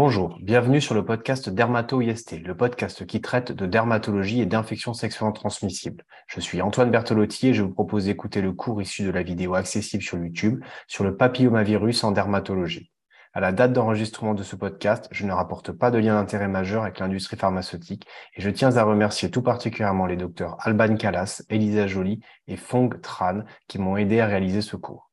[0.00, 5.32] Bonjour, bienvenue sur le podcast Dermato-IST, le podcast qui traite de dermatologie et d'infections sexuellement
[5.32, 6.04] transmissibles.
[6.28, 9.56] Je suis Antoine Bertolotti et je vous propose d'écouter le cours issu de la vidéo
[9.56, 12.92] accessible sur YouTube sur le papillomavirus en dermatologie.
[13.32, 16.84] À la date d'enregistrement de ce podcast, je ne rapporte pas de lien d'intérêt majeur
[16.84, 18.06] avec l'industrie pharmaceutique
[18.36, 23.00] et je tiens à remercier tout particulièrement les docteurs Alban Callas, Elisa Joly et Fong
[23.02, 25.07] Tran qui m'ont aidé à réaliser ce cours.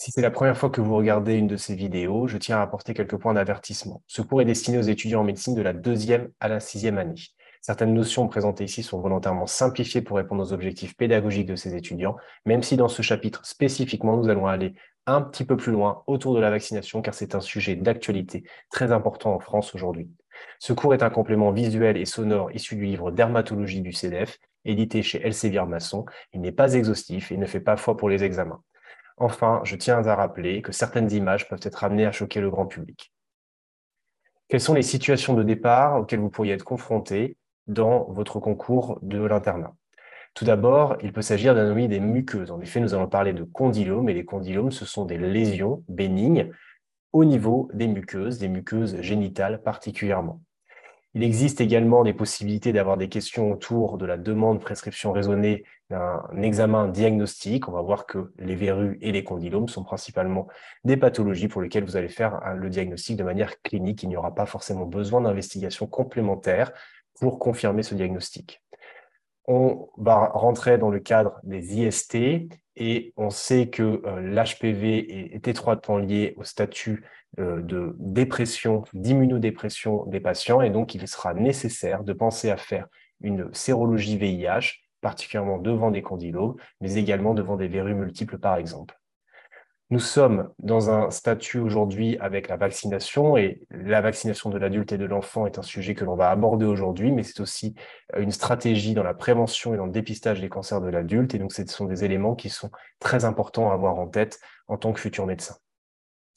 [0.00, 2.62] Si c'est la première fois que vous regardez une de ces vidéos, je tiens à
[2.62, 4.02] apporter quelques points d'avertissement.
[4.06, 7.20] Ce cours est destiné aux étudiants en médecine de la deuxième à la sixième année.
[7.60, 12.16] Certaines notions présentées ici sont volontairement simplifiées pour répondre aux objectifs pédagogiques de ces étudiants,
[12.46, 14.72] même si dans ce chapitre spécifiquement, nous allons aller
[15.04, 18.92] un petit peu plus loin autour de la vaccination, car c'est un sujet d'actualité très
[18.92, 20.08] important en France aujourd'hui.
[20.60, 25.02] Ce cours est un complément visuel et sonore issu du livre Dermatologie du CDF, édité
[25.02, 26.06] chez Elsevier Masson.
[26.32, 28.62] Il n'est pas exhaustif et ne fait pas foi pour les examens.
[29.20, 32.66] Enfin, je tiens à rappeler que certaines images peuvent être amenées à choquer le grand
[32.66, 33.12] public.
[34.48, 39.22] Quelles sont les situations de départ auxquelles vous pourriez être confronté dans votre concours de
[39.22, 39.74] l'internat?
[40.32, 42.50] Tout d'abord, il peut s'agir d'anomalies des muqueuses.
[42.50, 46.50] En effet, nous allons parler de condylomes, et les condylomes, ce sont des lésions bénignes
[47.12, 50.40] au niveau des muqueuses, des muqueuses génitales particulièrement.
[51.14, 56.22] Il existe également des possibilités d'avoir des questions autour de la demande prescription raisonnée d'un
[56.40, 57.68] examen diagnostique.
[57.68, 60.46] On va voir que les verrues et les condylomes sont principalement
[60.84, 64.04] des pathologies pour lesquelles vous allez faire le diagnostic de manière clinique.
[64.04, 66.72] Il n'y aura pas forcément besoin d'investigation complémentaire
[67.18, 68.62] pour confirmer ce diagnostic.
[69.48, 72.14] On va rentrer dans le cadre des IST
[72.76, 80.04] et on sait que euh, l'HPV est, étroitement lié au statut euh, de dépression, d'immunodépression
[80.06, 82.86] des patients et donc il sera nécessaire de penser à faire
[83.20, 89.00] une sérologie VIH, particulièrement devant des condylomes, mais également devant des verrues multiples par exemple.
[89.92, 94.98] Nous sommes dans un statut aujourd'hui avec la vaccination et la vaccination de l'adulte et
[94.98, 97.74] de l'enfant est un sujet que l'on va aborder aujourd'hui, mais c'est aussi
[98.14, 101.34] euh, une stratégie dans la prévention et dans le dépistage des cancers de l'adulte.
[101.34, 104.38] Et donc, ce sont des éléments qui sont très importants à avoir en tête
[104.68, 105.56] en tant que futur médecin.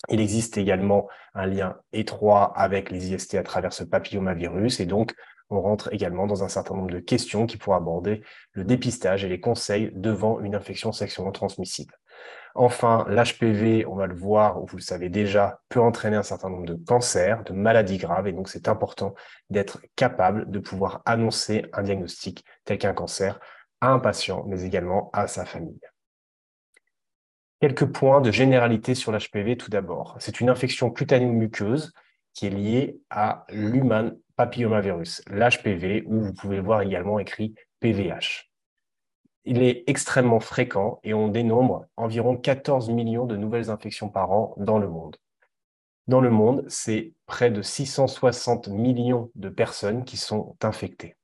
[0.09, 5.13] Il existe également un lien étroit avec les IST à travers ce papillomavirus et donc
[5.49, 9.29] on rentre également dans un certain nombre de questions qui pourraient aborder le dépistage et
[9.29, 11.93] les conseils devant une infection sexuellement transmissible.
[12.55, 16.49] Enfin, l'HPV, on va le voir, ou vous le savez déjà, peut entraîner un certain
[16.49, 19.15] nombre de cancers, de maladies graves, et donc c'est important
[19.49, 23.39] d'être capable de pouvoir annoncer un diagnostic tel qu'un cancer
[23.81, 25.79] à un patient, mais également à sa famille.
[27.63, 30.17] Quelques points de généralité sur l'HPV tout d'abord.
[30.19, 31.93] C'est une infection cutanéo-muqueuse
[32.33, 38.49] qui est liée à l'human papillomavirus, l'HPV, ou vous pouvez voir également écrit PVH
[39.45, 44.55] il est extrêmement fréquent et on dénombre environ 14 millions de nouvelles infections par an
[44.57, 45.15] dans le monde.
[46.07, 51.15] Dans le monde, c'est près de 660 millions de personnes qui sont infectées.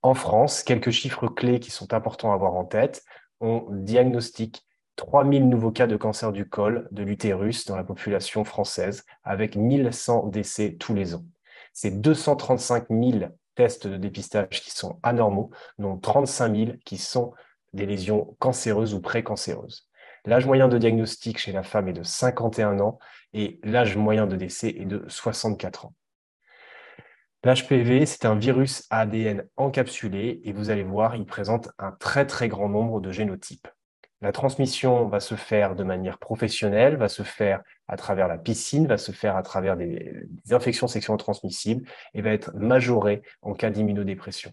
[0.00, 3.04] En France, quelques chiffres clés qui sont importants à avoir en tête.
[3.40, 4.65] On diagnostique
[4.96, 10.26] 3000 nouveaux cas de cancer du col, de l'utérus dans la population française, avec 1100
[10.28, 11.24] décès tous les ans.
[11.72, 17.32] C'est 235 000 tests de dépistage qui sont anormaux, dont 35 000 qui sont
[17.72, 19.88] des lésions cancéreuses ou précancéreuses.
[20.24, 22.98] L'âge moyen de diagnostic chez la femme est de 51 ans
[23.32, 25.94] et l'âge moyen de décès est de 64 ans.
[27.44, 32.48] L'HPV, c'est un virus ADN encapsulé et vous allez voir, il présente un très très
[32.48, 33.68] grand nombre de génotypes.
[34.22, 38.86] La transmission va se faire de manière professionnelle, va se faire à travers la piscine,
[38.86, 43.68] va se faire à travers des, infections sexuellement transmissibles et va être majorée en cas
[43.68, 44.52] d'immunodépression.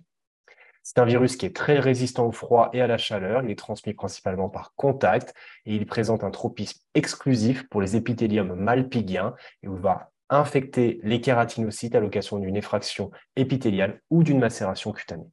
[0.86, 3.42] C'est un virus qui est très résistant au froid et à la chaleur.
[3.44, 5.34] Il est transmis principalement par contact
[5.66, 11.96] et il présente un tropisme exclusif pour les épithéliums malpighiens et va infecter les kératinocytes
[11.96, 15.32] à l'occasion d'une effraction épithéliale ou d'une macération cutanée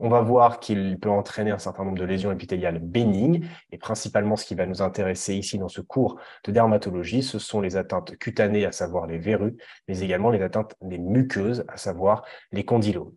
[0.00, 4.36] on va voir qu'il peut entraîner un certain nombre de lésions épithéliales bénignes, et principalement
[4.36, 8.16] ce qui va nous intéresser ici dans ce cours de dermatologie, ce sont les atteintes
[8.16, 9.56] cutanées, à savoir les verrues,
[9.88, 13.12] mais également les atteintes des muqueuses, à savoir les condylomes.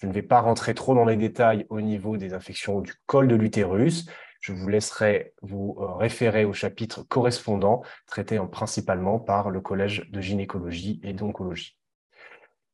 [0.00, 3.26] Je ne vais pas rentrer trop dans les détails au niveau des infections du col
[3.26, 4.06] de l'utérus.
[4.40, 10.20] Je vous laisserai vous euh, référer au chapitre correspondant, traité principalement par le Collège de
[10.20, 11.76] gynécologie et d'oncologie.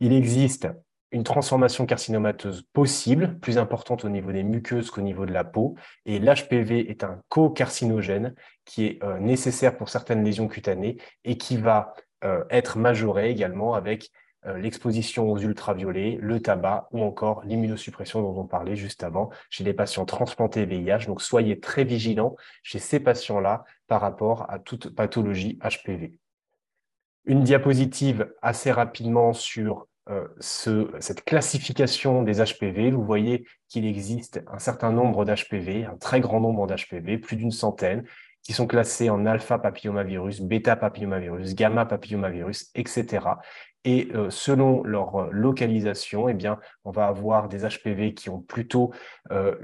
[0.00, 0.68] Il existe
[1.14, 5.76] une transformation carcinomateuse possible, plus importante au niveau des muqueuses qu'au niveau de la peau.
[6.06, 8.34] Et l'HPV est un co-carcinogène
[8.64, 11.94] qui est euh, nécessaire pour certaines lésions cutanées et qui va
[12.24, 14.10] euh, être majoré également avec
[14.46, 19.62] euh, l'exposition aux ultraviolets, le tabac ou encore l'immunosuppression dont on parlait juste avant chez
[19.62, 21.06] les patients transplantés VIH.
[21.06, 22.34] Donc soyez très vigilants
[22.64, 26.18] chez ces patients-là par rapport à toute pathologie HPV.
[27.24, 32.90] Une diapositive assez rapidement sur euh, cette classification des HPV.
[32.90, 37.50] Vous voyez qu'il existe un certain nombre d'HPV, un très grand nombre d'HPV, plus d'une
[37.50, 38.04] centaine,
[38.42, 43.26] qui sont classés en alpha papillomavirus, bêta papillomavirus, gamma papillomavirus, etc.
[43.86, 48.40] Et euh, selon leur euh, localisation, eh bien, on va avoir des HPV qui ont
[48.40, 48.92] plutôt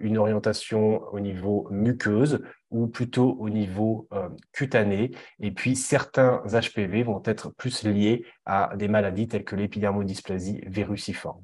[0.01, 4.09] une orientation au niveau muqueuse ou plutôt au niveau
[4.53, 5.11] cutané.
[5.41, 11.43] Et puis, certains HPV vont être plus liés à des maladies telles que l'épidermodysplasie viruciforme.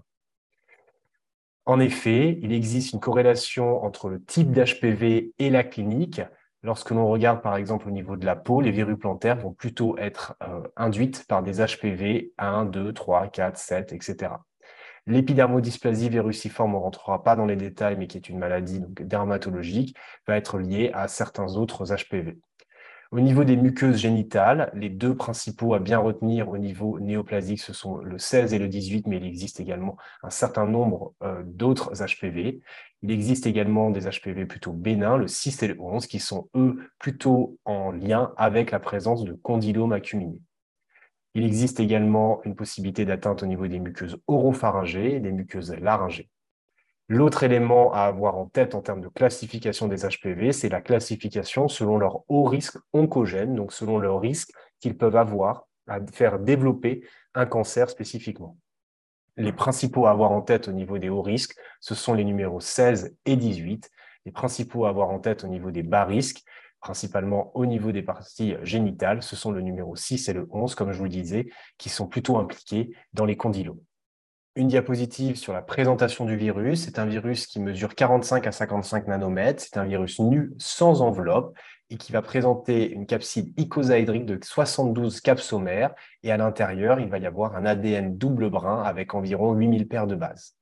[1.66, 6.20] En effet, il existe une corrélation entre le type d'HPV et la clinique.
[6.62, 9.98] Lorsque l'on regarde par exemple au niveau de la peau, les verrues plantaires vont plutôt
[9.98, 14.32] être euh, induites par des HPV 1, 2, 3, 4, 7, etc.
[15.06, 19.96] L'épidermodysplasie viruciforme, on ne rentrera pas dans les détails, mais qui est une maladie dermatologique,
[20.26, 22.38] va être liée à certains autres HPV.
[23.12, 27.72] Au niveau des muqueuses génitales, les deux principaux à bien retenir au niveau néoplasique, ce
[27.72, 31.92] sont le 16 et le 18, mais il existe également un certain nombre euh, d'autres
[31.94, 32.60] HPV.
[33.02, 36.90] Il existe également des HPV plutôt bénins, le 6 et le 11, qui sont eux
[36.98, 40.40] plutôt en lien avec la présence de condylomes acuminés.
[41.36, 46.30] Il existe également une possibilité d'atteinte au niveau des muqueuses oropharyngées et des muqueuses laryngées.
[47.08, 51.68] L'autre élément à avoir en tête en termes de classification des HPV, c'est la classification
[51.68, 54.48] selon leur haut risque oncogène, donc selon leur risque
[54.80, 58.56] qu'ils peuvent avoir à faire développer un cancer spécifiquement.
[59.36, 62.60] Les principaux à avoir en tête au niveau des hauts risques, ce sont les numéros
[62.60, 63.90] 16 et 18.
[64.24, 66.44] Les principaux à avoir en tête au niveau des bas risques,
[66.86, 70.92] principalement au niveau des parties génitales, ce sont le numéro 6 et le 11, comme
[70.92, 71.48] je vous le disais,
[71.78, 73.80] qui sont plutôt impliqués dans les condylomes
[74.54, 76.84] une diapositive sur la présentation du virus.
[76.84, 79.62] C'est un virus qui mesure 45 à 55 nanomètres.
[79.62, 81.54] C'est un virus nu sans enveloppe
[81.90, 85.94] et qui va présenter une capside icosaédrique de 72 capsomères.
[86.22, 90.06] Et à l'intérieur, il va y avoir un ADN double brun avec environ 8000 paires
[90.06, 90.56] de bases.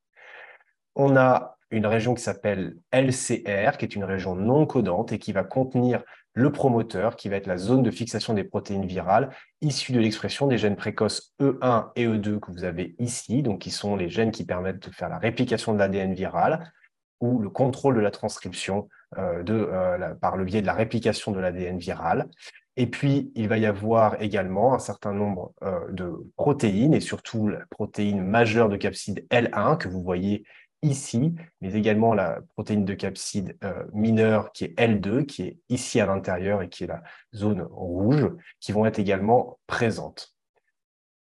[0.96, 5.32] On a une région qui s'appelle LCR, qui est une région non codante et qui
[5.32, 6.02] va contenir
[6.34, 9.30] le promoteur, qui va être la zone de fixation des protéines virales
[9.60, 13.70] issues de l'expression des gènes précoces E1 et E2 que vous avez ici, donc qui
[13.70, 16.72] sont les gènes qui permettent de faire la réplication de l'ADN viral
[17.20, 21.30] ou le contrôle de la transcription euh, de, euh, par le biais de la réplication
[21.30, 22.28] de l'ADN viral.
[22.76, 27.46] Et puis, il va y avoir également un certain nombre euh, de protéines, et surtout
[27.46, 30.44] la protéine majeure de capside L1 que vous voyez
[30.84, 36.00] ici, mais également la protéine de capside euh, mineure qui est L2, qui est ici
[36.00, 37.02] à l'intérieur et qui est la
[37.34, 40.34] zone rouge, qui vont être également présentes.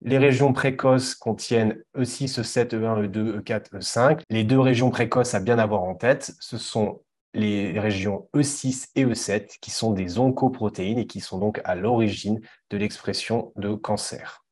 [0.03, 4.21] Les régions précoces contiennent E6, E7, E1, E2, E4, E5.
[4.29, 7.03] Les deux régions précoces à bien avoir en tête, ce sont
[7.33, 12.41] les régions E6 et E7 qui sont des oncoprotéines et qui sont donc à l'origine
[12.71, 14.46] de l'expression de cancer.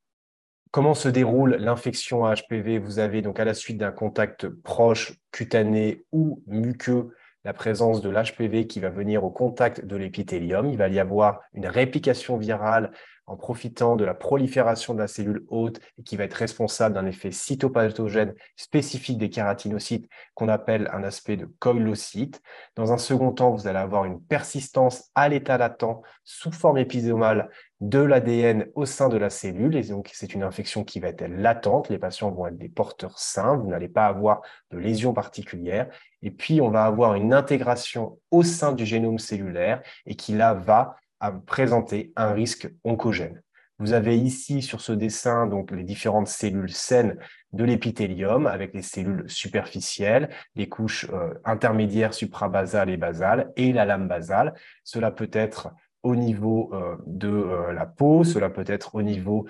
[0.75, 5.13] Comment se déroule l'infection à HPV Vous avez donc à la suite d'un contact proche,
[5.31, 10.67] cutané ou muqueux, la présence de l'HPV qui va venir au contact de l'épithélium.
[10.67, 12.91] Il va y avoir une réplication virale
[13.27, 17.07] en profitant de la prolifération de la cellule hôte et qui va être responsable d'un
[17.07, 22.41] effet cytopathogène spécifique des kératinocytes qu'on appelle un aspect de coilocyte.
[22.77, 27.49] Dans un second temps, vous allez avoir une persistance à l'état latent sous forme épisomale
[27.81, 29.77] de l'ADN au sein de la cellule.
[29.77, 31.89] Et donc, c'est une infection qui va être latente.
[31.89, 33.57] Les patients vont être des porteurs sains.
[33.57, 35.89] Vous n'allez pas avoir de lésions particulières.
[36.23, 40.55] Et puis, on va avoir une intégration au sein du génome cellulaire et qui là
[40.55, 43.41] va à présenter un risque oncogène.
[43.79, 47.17] Vous avez ici sur ce dessin donc les différentes cellules saines
[47.55, 53.87] de l'épithélium avec les cellules superficielles, les couches euh, intermédiaires suprabasales et basales et la
[53.87, 54.53] lame basale.
[54.85, 55.71] Cela peut être
[56.03, 59.47] au niveau euh, de euh, la peau, cela peut être au niveau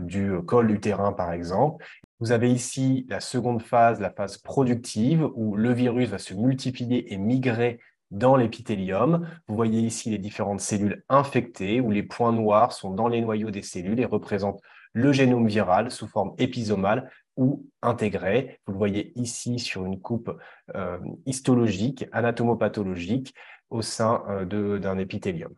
[0.00, 1.84] du col utérin par exemple.
[2.20, 7.12] Vous avez ici la seconde phase, la phase productive, où le virus va se multiplier
[7.12, 7.80] et migrer
[8.10, 9.28] dans l'épithélium.
[9.46, 13.50] Vous voyez ici les différentes cellules infectées où les points noirs sont dans les noyaux
[13.50, 14.60] des cellules et représentent
[14.92, 18.60] le génome viral sous forme épisomale ou intégré.
[18.66, 20.36] Vous le voyez ici sur une coupe
[20.74, 23.34] euh, histologique, anatomopathologique
[23.70, 25.54] au sein euh, d'un épithélium.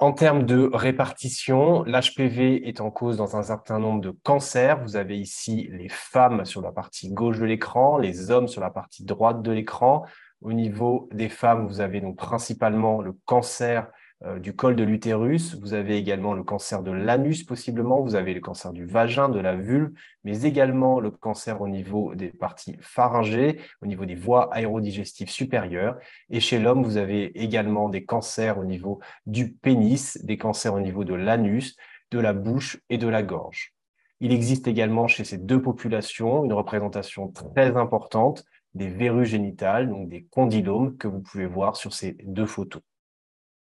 [0.00, 4.82] En termes de répartition, l'HPV est en cause dans un certain nombre de cancers.
[4.82, 8.70] Vous avez ici les femmes sur la partie gauche de l'écran, les hommes sur la
[8.70, 10.04] partie droite de l'écran.
[10.44, 13.90] Au niveau des femmes, vous avez donc principalement le cancer
[14.24, 18.34] euh, du col de l'utérus, vous avez également le cancer de l'anus possiblement, vous avez
[18.34, 22.76] le cancer du vagin, de la vulve, mais également le cancer au niveau des parties
[22.82, 25.96] pharyngées, au niveau des voies aérodigestives supérieures.
[26.28, 30.80] Et chez l'homme, vous avez également des cancers au niveau du pénis, des cancers au
[30.80, 31.74] niveau de l'anus,
[32.10, 33.72] de la bouche et de la gorge.
[34.20, 40.08] Il existe également chez ces deux populations une représentation très importante des verrues génitales, donc
[40.08, 42.82] des condylomes que vous pouvez voir sur ces deux photos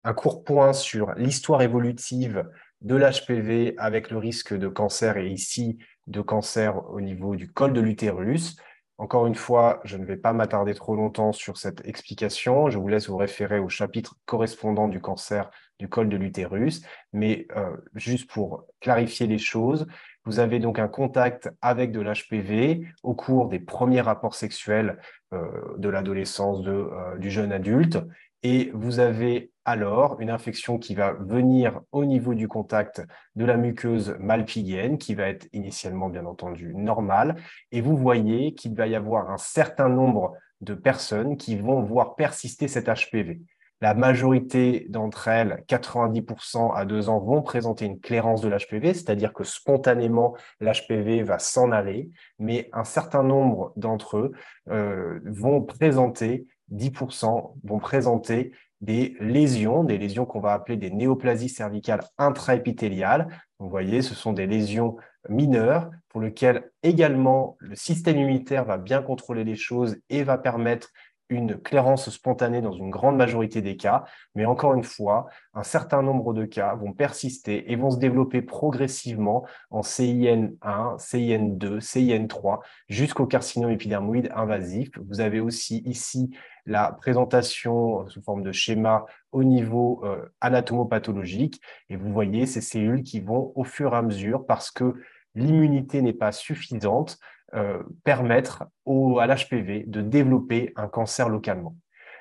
[0.05, 2.49] un court point sur l'histoire évolutive
[2.81, 7.73] de l'HPV avec le risque de cancer et ici de cancer au niveau du col
[7.73, 8.57] de l'utérus.
[8.97, 12.71] Encore une fois, je ne vais pas m'attarder trop longtemps sur cette explication.
[12.71, 15.51] Je vous laisse vous référer au chapitre correspondant du cancer
[15.81, 16.83] du col de l'utérus.
[17.13, 19.87] Mais euh, juste pour clarifier les choses,
[20.27, 24.99] vous avez donc un contact avec de l'HPV au cours des premiers rapports sexuels
[25.33, 27.99] euh, de l'adolescence, euh, du jeune adulte
[28.43, 33.03] et vous avez alors une infection qui va venir au niveau du contact
[33.37, 37.37] de la muqueuse malpighienne, qui va être initialement bien entendu normale,
[37.71, 42.17] et vous voyez qu'il va y avoir un certain nombre de personnes qui vont voir
[42.17, 43.41] persister cet HPV.
[43.81, 49.33] La majorité d'entre elles, 90% à deux ans, vont présenter une clairance de l'HPV, c'est-à-dire
[49.33, 54.33] que spontanément, l'HPV va s'en aller, mais un certain nombre d'entre eux
[54.69, 61.51] euh, vont présenter 10% vont présenter des lésions, des lésions qu'on va appeler des néoplasies
[61.51, 63.29] cervicales intraépithéliales.
[63.59, 64.97] Vous voyez, ce sont des lésions
[65.29, 70.91] mineures pour lesquelles également le système immunitaire va bien contrôler les choses et va permettre
[71.31, 76.03] une clairance spontanée dans une grande majorité des cas, mais encore une fois, un certain
[76.03, 82.59] nombre de cas vont persister et vont se développer progressivement en CIN1, CIN2, CIN3,
[82.89, 84.91] jusqu'au carcinome épidermoïde invasif.
[85.09, 86.31] Vous avez aussi ici
[86.67, 93.03] la présentation sous forme de schéma au niveau euh, anatomopathologique, et vous voyez ces cellules
[93.03, 94.95] qui vont au fur et à mesure, parce que
[95.35, 97.19] l'immunité n'est pas suffisante,
[97.55, 101.77] euh, permettre au, à l'HPV de développer un cancer localement.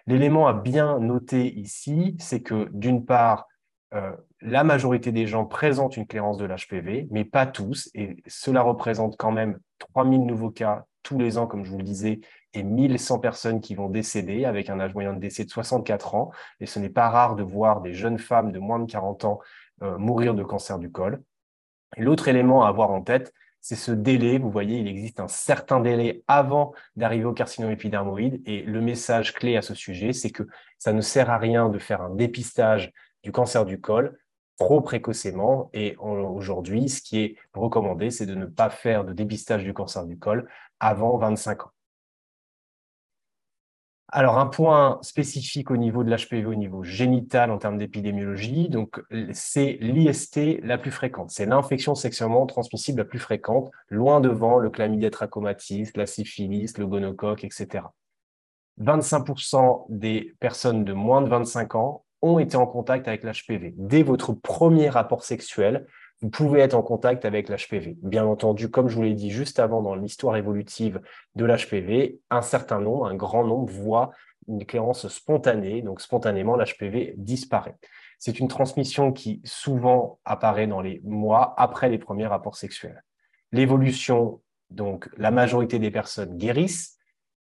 [0.08, 3.48] L'élément à bien noter ici, c'est que d'une part,
[3.94, 8.62] euh, la majorité des gens présentent une clairance de l'HPV, mais pas tous, et cela
[8.62, 12.22] représente quand même 3000 nouveaux cas tous les ans, comme je vous le disais,
[12.54, 16.32] et 1100 personnes qui vont décéder avec un âge moyen de décès de 64 ans.
[16.60, 19.40] Et ce n'est pas rare de voir des jeunes femmes de moins de 40 ans
[19.84, 21.22] euh, mourir de cancer du col.
[21.98, 24.38] L'autre élément à avoir en tête, c'est ce délai.
[24.38, 28.42] Vous voyez, il existe un certain délai avant d'arriver au carcinome épidermoïde.
[28.46, 30.44] Et le message clé à ce sujet, c'est que
[30.78, 32.92] ça ne sert à rien de faire un dépistage
[33.24, 34.18] du cancer du col
[34.58, 35.70] trop précocement.
[35.74, 40.06] Et aujourd'hui, ce qui est recommandé, c'est de ne pas faire de dépistage du cancer
[40.06, 40.50] du col
[40.80, 41.72] avant 25 ans.
[44.12, 49.04] Alors, un point spécifique au niveau de l'HPV, au niveau génital en termes d'épidémiologie, donc
[49.34, 51.30] c'est l'IST la plus fréquente.
[51.30, 56.88] C'est l'infection sexuellement transmissible la plus fréquente, loin devant le chlamydia trachomatis, la syphilis, le
[56.88, 57.84] gonocoque, etc.
[58.82, 63.76] 25% des personnes de moins de 25 ans ont été en contact avec l'HPV.
[63.78, 65.86] Dès votre premier rapport sexuel,
[66.22, 67.98] vous pouvez être en contact avec l'HPV.
[68.02, 71.02] Bien entendu, comme je vous l'ai dit juste avant dans l'histoire évolutive
[71.36, 74.12] de l'HPV, un certain nombre, un grand nombre voient
[74.48, 77.78] une clairance spontanée, donc spontanément l'HPV disparaît.
[78.18, 83.04] C'est une transmission qui souvent apparaît dans les mois après les premiers rapports sexuels.
[83.54, 86.98] L'évolution, donc la majorité des personnes guérissent,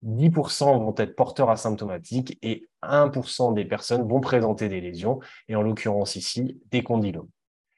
[0.04, 5.62] 10% vont être porteurs asymptomatiques et 1% des personnes vont présenter des lésions, et en
[5.62, 7.30] l'occurrence ici, des condylomes.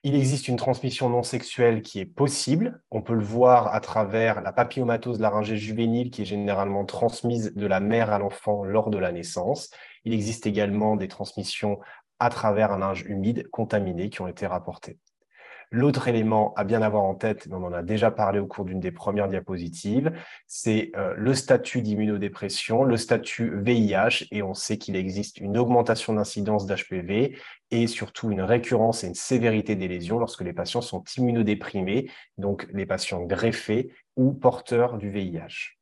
[0.05, 2.81] Il existe une transmission non sexuelle qui est possible.
[2.93, 7.67] On peut le voir à travers la papillomatose laryngée juvénile qui est généralement transmise de
[7.67, 9.71] la mère à l'enfant lors de la naissance.
[10.05, 11.81] Il existe également des transmissions
[12.21, 14.99] à travers un linge humide contaminé qui ont été rapportées.
[15.71, 18.81] L'autre élément à bien avoir en tête, on en a déjà parlé au cours d'une
[18.81, 20.13] des premières diapositives,
[20.47, 26.15] c'est euh, le statut d'immunodépression, le statut VIH, et on sait qu'il existe une augmentation
[26.15, 27.37] d'incidence d'HPV
[27.71, 32.67] et surtout une récurrence et une sévérité des lésions lorsque les patients sont immunodéprimés, donc
[32.73, 35.77] les patients greffés ou porteurs du VIH.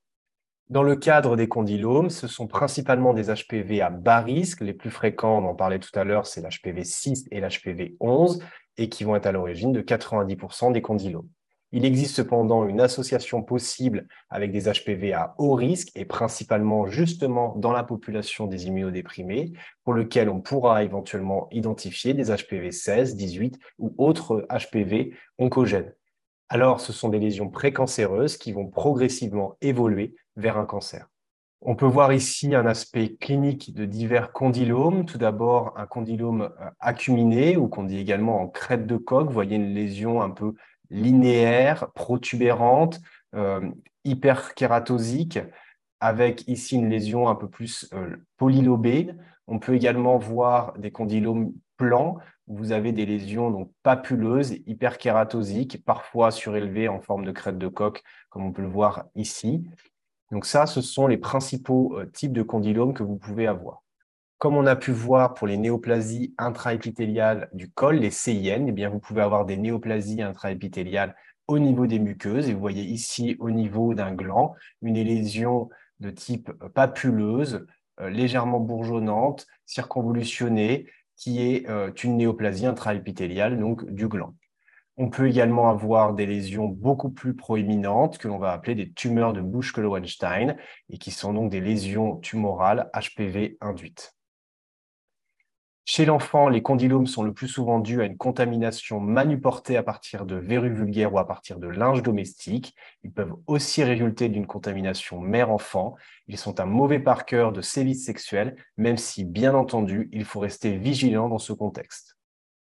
[0.69, 4.63] Dans le cadre des condylomes, ce sont principalement des HPV à bas risque.
[4.63, 8.43] Les plus fréquents, on en parlait tout à l'heure, c'est l'HPV 6 et l'HPV 11
[8.79, 11.29] et qui vont être à l'origine de 90% des condylomes.
[11.73, 17.57] Il existe cependant une association possible avec des HPV à haut risque et principalement justement
[17.57, 19.53] dans la population des immunodéprimés
[19.83, 25.93] pour lequel on pourra éventuellement identifier des HPV 16, 18 ou autres HPV oncogènes.
[26.49, 31.09] Alors, ce sont des lésions précancéreuses qui vont progressivement évoluer vers un cancer.
[31.63, 35.07] On peut voir ici un aspect clinique de divers condylomes.
[35.07, 39.29] Tout d'abord, un condylome euh, acuminé, ou qu'on dit également en crête de coque.
[39.29, 40.55] Vous voyez une lésion un peu
[40.91, 43.01] linéaire, protubérante,
[43.35, 43.71] euh,
[44.05, 45.39] hyperkératosique,
[46.01, 49.11] avec ici une lésion un peu plus euh, polylobée.
[49.47, 55.85] On peut également voir des condylomes plans, où vous avez des lésions donc papuleuses, hyperkératosiques,
[55.85, 59.65] parfois surélevées en forme de crête de coque, comme on peut le voir ici.
[60.33, 63.83] Donc ça, ce sont les principaux euh, types de condylomes que vous pouvez avoir.
[64.39, 68.91] Comme on a pu voir pour les néoplasies intraépithéliales du col, les CIN, eh bien,
[68.91, 71.17] vous pouvez avoir des néoplasies intraépithéliales
[71.47, 72.49] au niveau des muqueuses.
[72.49, 77.67] Et vous voyez ici, au niveau d'un gland, une lésion de type papuleuse,
[78.01, 84.35] euh, légèrement bourgeonnante, circonvolutionnée, qui est euh, une néoplasie intraépithéliale, donc du gland.
[84.99, 89.35] On peut également avoir des lésions beaucoup plus proéminentes que l'on va appeler des tumeurs
[89.35, 90.57] de Buschke-Lowenstein
[90.89, 94.17] et qui sont donc des lésions tumorales HPV induites.
[95.89, 100.27] Chez l'enfant, les condylomes sont le plus souvent dus à une contamination manuportée à partir
[100.27, 102.75] de verrues vulgaires ou à partir de linge domestique.
[103.05, 105.95] Ils peuvent aussi résulter d'une contamination mère-enfant.
[106.27, 110.77] Ils sont un mauvais parqueur de sévices sexuels, même si, bien entendu, il faut rester
[110.77, 112.16] vigilant dans ce contexte.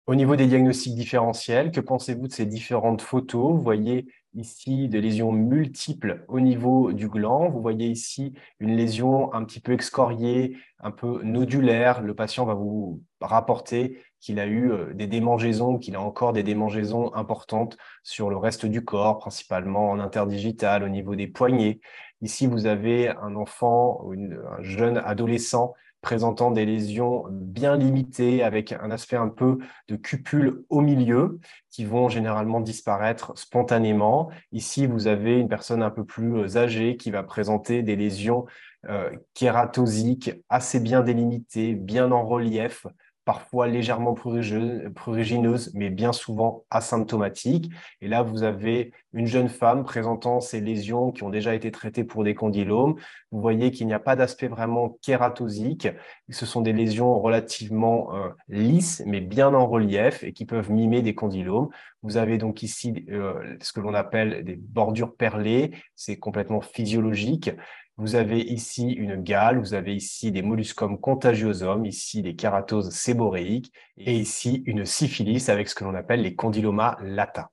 [0.07, 3.53] Au niveau des diagnostics différentiels, que pensez-vous de ces différentes photos?
[3.53, 7.49] Vous voyez ici des lésions multiples au niveau du gland.
[7.49, 12.01] Vous voyez ici une lésion un petit peu excoriée, un peu nodulaire.
[12.01, 16.43] Le patient va vous rapporter qu'il a eu euh, des démangeaisons, qu'il a encore des
[16.43, 21.79] démangeaisons importantes sur le reste du corps, principalement en interdigital, au niveau des poignets.
[22.21, 28.91] Ici, vous avez un enfant, un jeune adolescent présentant des lésions bien limitées avec un
[28.91, 31.39] aspect un peu de cupule au milieu
[31.69, 34.29] qui vont généralement disparaître spontanément.
[34.51, 38.45] Ici, vous avez une personne un peu plus âgée qui va présenter des lésions
[38.89, 42.87] euh, kératosiques assez bien délimitées, bien en relief,
[43.31, 47.71] parfois légèrement prurigineuse, mais bien souvent asymptomatique.
[48.01, 52.03] Et là, vous avez une jeune femme présentant ces lésions qui ont déjà été traitées
[52.03, 52.95] pour des condylomes.
[53.31, 55.87] Vous voyez qu'il n'y a pas d'aspect vraiment kératosique.
[56.29, 61.01] Ce sont des lésions relativement euh, lisses, mais bien en relief et qui peuvent mimer
[61.01, 61.69] des condylomes.
[62.03, 65.71] Vous avez donc ici euh, ce que l'on appelle des bordures perlées.
[65.95, 67.49] C'est complètement physiologique.
[68.01, 73.71] Vous avez ici une gale, vous avez ici des molluscums contagiosum, ici des kératoses séboréiques,
[73.95, 77.51] et ici une syphilis avec ce que l'on appelle les condylomas lata.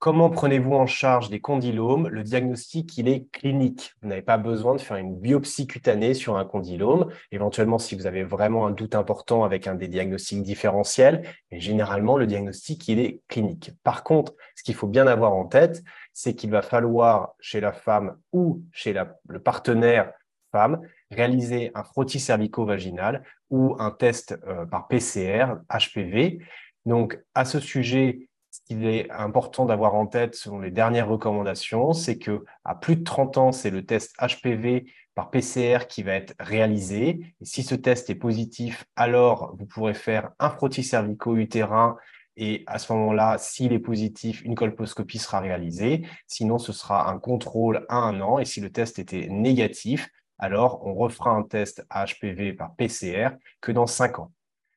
[0.00, 2.06] Comment prenez-vous en charge des condylomes?
[2.06, 3.94] Le diagnostic, il est clinique.
[4.00, 7.10] Vous n'avez pas besoin de faire une biopsie cutanée sur un condylome.
[7.32, 12.16] Éventuellement, si vous avez vraiment un doute important avec un des diagnostics différentiels, mais généralement,
[12.16, 13.72] le diagnostic, il est clinique.
[13.82, 15.82] Par contre, ce qu'il faut bien avoir en tête,
[16.18, 20.12] c'est qu'il va falloir, chez la femme ou chez le partenaire
[20.50, 20.80] femme,
[21.12, 26.40] réaliser un frottis cervico-vaginal ou un test euh, par PCR, HPV.
[26.86, 31.92] Donc, à ce sujet, ce qu'il est important d'avoir en tête selon les dernières recommandations,
[31.92, 36.14] c'est que à plus de 30 ans, c'est le test HPV par PCR qui va
[36.14, 37.32] être réalisé.
[37.40, 41.96] Et si ce test est positif, alors vous pourrez faire un frottis cervico-utérin
[42.40, 46.06] et à ce moment-là, s'il est positif, une colposcopie sera réalisée.
[46.28, 48.38] Sinon, ce sera un contrôle à un an.
[48.38, 53.72] Et si le test était négatif, alors on refera un test HPV par PCR que
[53.72, 54.32] dans 5 ans.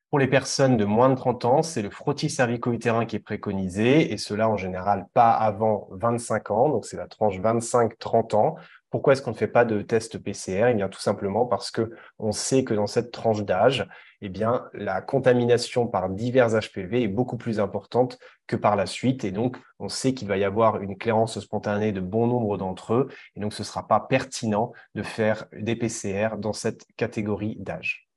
[0.09, 4.11] Pour les personnes de moins de 30 ans, c'est le frottis cervico-utérin qui est préconisé,
[4.11, 8.55] et cela en général pas avant 25 ans, donc c'est la tranche 25-30 ans.
[8.91, 11.91] Pourquoi est-ce qu'on ne fait pas de test PCR Eh bien, tout simplement parce que
[12.19, 13.87] on sait que dans cette tranche d'âge,
[14.19, 19.23] eh bien, la contamination par divers HPV est beaucoup plus importante que par la suite,
[19.23, 22.93] et donc on sait qu'il va y avoir une clairance spontanée de bon nombre d'entre
[22.93, 27.55] eux, et donc ce ne sera pas pertinent de faire des PCR dans cette catégorie
[27.59, 28.09] d'âge.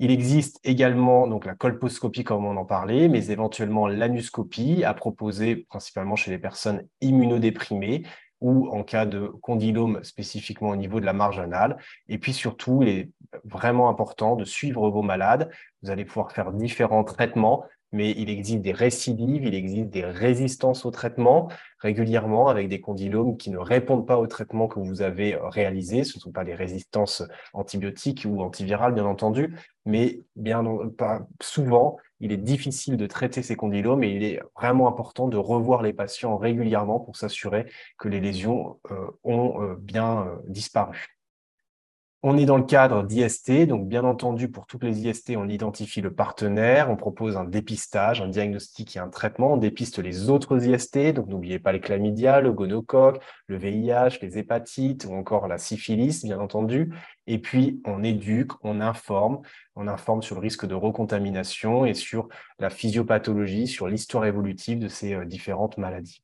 [0.00, 5.56] Il existe également donc la colposcopie, comme on en parlait, mais éventuellement l'anuscopie à proposer
[5.68, 8.04] principalement chez les personnes immunodéprimées
[8.44, 11.78] ou en cas de condylome spécifiquement au niveau de la marge anale.
[12.10, 13.10] Et puis surtout, il est
[13.42, 15.50] vraiment important de suivre vos malades.
[15.82, 20.84] Vous allez pouvoir faire différents traitements mais il existe des récidives, il existe des résistances
[20.84, 25.38] au traitement régulièrement avec des condylomes qui ne répondent pas au traitement que vous avez
[25.40, 26.02] réalisé.
[26.02, 29.54] Ce ne sont pas des résistances antibiotiques ou antivirales, bien entendu,
[29.86, 30.64] mais bien
[30.98, 35.36] pas souvent, il est difficile de traiter ces condylomes et il est vraiment important de
[35.36, 37.66] revoir les patients régulièrement pour s'assurer
[37.98, 41.06] que les lésions euh, ont euh, bien euh, disparu.
[42.26, 46.00] On est dans le cadre d'IST, donc bien entendu, pour toutes les IST, on identifie
[46.00, 50.66] le partenaire, on propose un dépistage, un diagnostic et un traitement, on dépiste les autres
[50.66, 55.58] IST, donc n'oubliez pas les chlamydia, le gonocoque, le VIH, les hépatites ou encore la
[55.58, 56.94] syphilis, bien entendu.
[57.26, 59.42] Et puis, on éduque, on informe,
[59.76, 64.88] on informe sur le risque de recontamination et sur la physiopathologie, sur l'histoire évolutive de
[64.88, 66.23] ces euh, différentes maladies.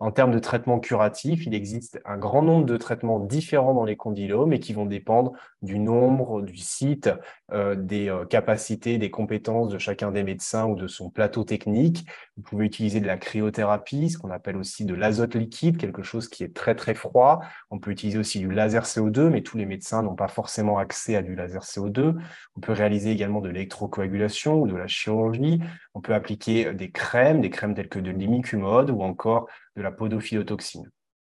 [0.00, 3.96] En termes de traitement curatif, il existe un grand nombre de traitements différents dans les
[3.96, 5.32] condylomes et qui vont dépendre
[5.64, 7.10] du nombre, du site,
[7.52, 12.06] euh, des euh, capacités, des compétences de chacun des médecins ou de son plateau technique.
[12.36, 16.28] Vous pouvez utiliser de la cryothérapie, ce qu'on appelle aussi de l'azote liquide, quelque chose
[16.28, 17.40] qui est très très froid.
[17.70, 21.16] On peut utiliser aussi du laser CO2, mais tous les médecins n'ont pas forcément accès
[21.16, 22.14] à du laser CO2.
[22.56, 25.60] On peut réaliser également de l'électrocoagulation ou de la chirurgie.
[25.94, 29.90] On peut appliquer des crèmes, des crèmes telles que de l'imicumode ou encore de la
[29.90, 30.90] podophytotoxine.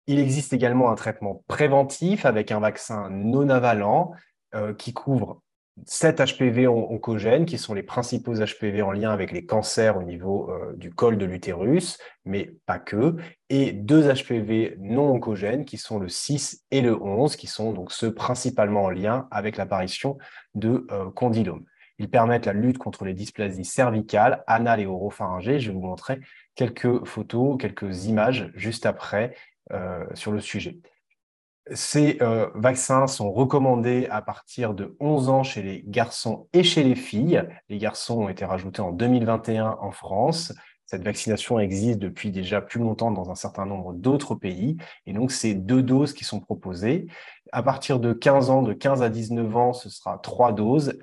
[0.06, 4.12] Il existe également un traitement préventif avec un vaccin non avalent
[4.54, 5.42] euh, qui couvre
[5.86, 10.50] 7 HPV oncogènes, qui sont les principaux HPV en lien avec les cancers au niveau
[10.50, 13.16] euh, du col de l'utérus, mais pas que,
[13.50, 17.90] et deux HPV non oncogènes, qui sont le 6 et le 11, qui sont donc
[17.90, 20.16] ceux principalement en lien avec l'apparition
[20.54, 21.64] de euh, condylomes.
[21.98, 25.60] Ils permettent la lutte contre les dysplasies cervicales, anales et oropharyngées.
[25.60, 26.20] Je vais vous montrer
[26.56, 29.34] quelques photos, quelques images juste après
[30.14, 30.78] sur le sujet.
[31.72, 36.82] Ces euh, vaccins sont recommandés à partir de 11 ans chez les garçons et chez
[36.82, 37.42] les filles.
[37.70, 40.52] Les garçons ont été rajoutés en 2021 en France.
[40.84, 44.76] Cette vaccination existe depuis déjà plus longtemps dans un certain nombre d'autres pays.
[45.06, 47.06] Et donc, c'est deux doses qui sont proposées.
[47.50, 50.98] À partir de 15 ans, de 15 à 19 ans, ce sera trois doses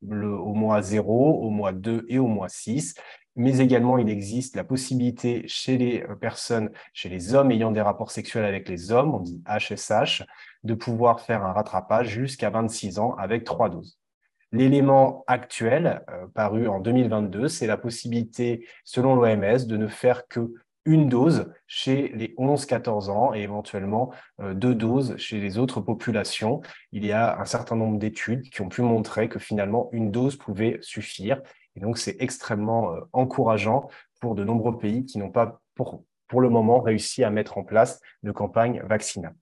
[0.00, 2.94] au mois 0, au mois 2 et au mois 6
[3.38, 7.80] mais également il existe la possibilité chez les euh, personnes, chez les hommes ayant des
[7.80, 10.24] rapports sexuels avec les hommes, on dit HSH,
[10.64, 13.98] de pouvoir faire un rattrapage jusqu'à 26 ans avec trois doses.
[14.50, 20.52] L'élément actuel, euh, paru en 2022, c'est la possibilité, selon l'OMS, de ne faire que
[20.84, 26.62] une dose chez les 11-14 ans et éventuellement euh, deux doses chez les autres populations.
[26.92, 30.36] Il y a un certain nombre d'études qui ont pu montrer que finalement une dose
[30.36, 31.42] pouvait suffire
[31.78, 33.88] et donc, c'est extrêmement euh, encourageant
[34.20, 37.62] pour de nombreux pays qui n'ont pas, pour, pour le moment, réussi à mettre en
[37.62, 39.36] place de campagne vaccinale.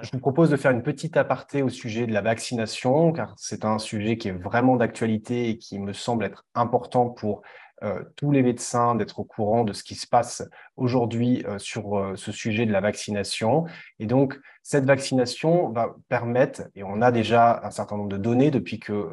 [0.00, 3.64] Je vous propose de faire une petite aparté au sujet de la vaccination, car c'est
[3.64, 7.42] un sujet qui est vraiment d'actualité et qui me semble être important pour
[7.82, 10.42] euh, tous les médecins d'être au courant de ce qui se passe
[10.76, 13.64] aujourd'hui euh, sur euh, ce sujet de la vaccination.
[13.98, 18.52] Et donc, cette vaccination va permettre, et on a déjà un certain nombre de données
[18.52, 19.10] depuis que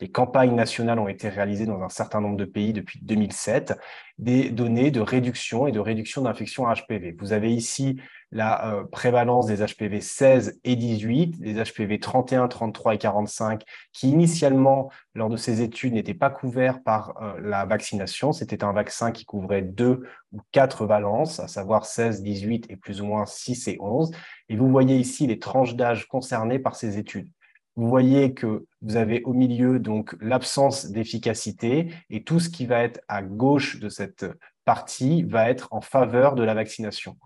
[0.00, 3.78] les campagnes nationales ont été réalisées dans un certain nombre de pays depuis 2007,
[4.16, 7.14] des données de réduction et de réduction d'infection HPV.
[7.18, 8.00] Vous avez ici
[8.32, 13.62] la euh, prévalence des HPV 16 et 18, des HPV 31, 33 et 45,
[13.92, 18.32] qui initialement, lors de ces études, n'étaient pas couverts par euh, la vaccination.
[18.32, 23.00] C'était un vaccin qui couvrait deux ou quatre valences, à savoir 16, 18 et plus
[23.00, 24.10] ou moins 6 et 11.
[24.48, 27.28] Et vous voyez ici les tranches d'âge concernées par ces études.
[27.76, 32.82] Vous voyez que vous avez au milieu donc l'absence d'efficacité et tout ce qui va
[32.82, 34.24] être à gauche de cette
[34.64, 37.18] partie va être en faveur de la vaccination.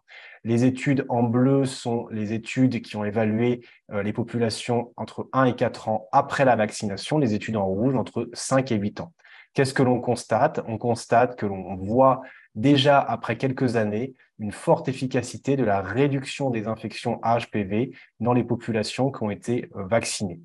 [0.44, 3.60] Les études en bleu sont les études qui ont évalué
[3.92, 7.94] euh, les populations entre 1 et 4 ans après la vaccination, les études en rouge
[7.94, 9.12] entre 5 et 8 ans.
[9.52, 10.60] Qu'est-ce que l'on constate?
[10.66, 12.22] On constate que l'on voit
[12.54, 18.44] déjà après quelques années une forte efficacité de la réduction des infections HPV dans les
[18.44, 20.40] populations qui ont été euh, vaccinées.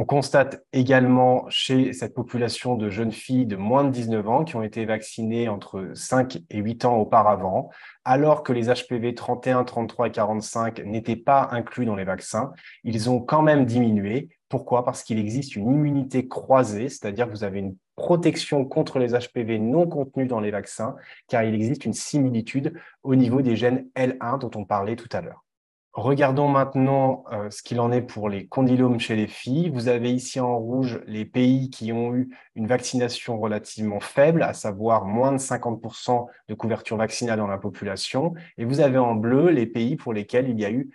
[0.00, 4.54] On constate également chez cette population de jeunes filles de moins de 19 ans qui
[4.54, 7.70] ont été vaccinées entre 5 et 8 ans auparavant,
[8.04, 12.52] alors que les HPV 31, 33 et 45 n'étaient pas inclus dans les vaccins,
[12.84, 14.28] ils ont quand même diminué.
[14.48, 14.84] Pourquoi?
[14.84, 19.58] Parce qu'il existe une immunité croisée, c'est-à-dire que vous avez une protection contre les HPV
[19.58, 20.94] non contenus dans les vaccins,
[21.26, 25.22] car il existe une similitude au niveau des gènes L1 dont on parlait tout à
[25.22, 25.47] l'heure.
[25.94, 29.70] Regardons maintenant euh, ce qu'il en est pour les condylomes chez les filles.
[29.70, 34.52] Vous avez ici en rouge les pays qui ont eu une vaccination relativement faible, à
[34.52, 38.34] savoir moins de 50% de couverture vaccinale dans la population.
[38.58, 40.90] Et vous avez en bleu les pays pour lesquels il y a eu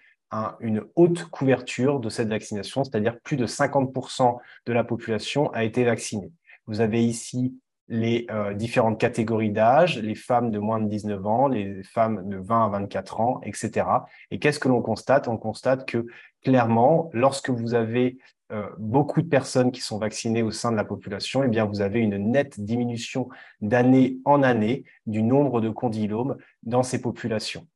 [0.62, 5.84] une haute couverture de cette vaccination, c'est-à-dire plus de 50% de la population a été
[5.84, 6.32] vaccinée.
[6.65, 7.56] Vous avez ici
[7.93, 12.38] les euh, différentes catégories d'âge, les femmes de moins de 19 ans, les femmes de
[12.38, 13.86] 20 à 24 ans, etc.
[14.32, 15.27] Et qu'est-ce que l'on constate?
[15.27, 16.08] On constate que
[16.43, 18.17] clairement, lorsque vous avez
[18.51, 21.82] euh, beaucoup de personnes qui sont vaccinées au sein de la population, eh bien, vous
[21.82, 23.29] avez une nette diminution
[23.62, 27.67] d'année en année du nombre de condylomes dans ces populations.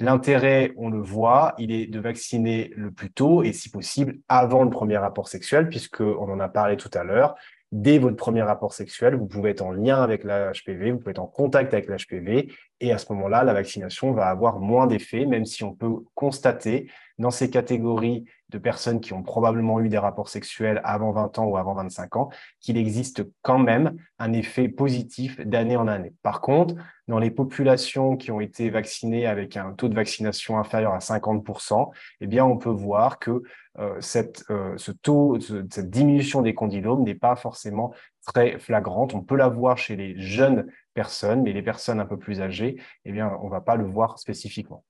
[0.00, 4.64] L'intérêt, on le voit, il est de vacciner le plus tôt et si possible avant
[4.64, 7.36] le premier rapport sexuel, puisqu'on en a parlé tout à l'heure.
[7.72, 11.10] Dès votre premier rapport sexuel, vous pouvez être en lien avec la HPV, vous pouvez
[11.10, 15.26] être en contact avec l'HPV, et à ce moment-là, la vaccination va avoir moins d'effet,
[15.26, 18.24] même si on peut constater dans ces catégories
[18.54, 22.16] de personnes qui ont probablement eu des rapports sexuels avant 20 ans ou avant 25
[22.16, 26.14] ans, qu'il existe quand même un effet positif d'année en année.
[26.22, 26.76] Par contre,
[27.08, 31.90] dans les populations qui ont été vaccinées avec un taux de vaccination inférieur à 50%,
[32.20, 33.42] eh bien, on peut voir que
[33.80, 37.92] euh, cette, euh, ce taux, cette diminution des condylomes n'est pas forcément
[38.24, 39.14] très flagrante.
[39.14, 42.80] On peut la voir chez les jeunes personnes, mais les personnes un peu plus âgées,
[43.04, 44.84] eh bien, on ne va pas le voir spécifiquement.